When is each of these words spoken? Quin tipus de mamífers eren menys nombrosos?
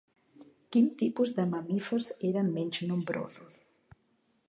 Quin 0.75 0.87
tipus 1.01 1.35
de 1.41 1.45
mamífers 1.51 2.09
eren 2.31 2.53
menys 2.59 2.83
nombrosos? 2.93 3.65